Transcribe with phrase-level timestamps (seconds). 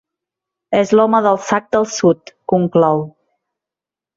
[0.77, 3.07] És l'home del sac del sud —conclou—.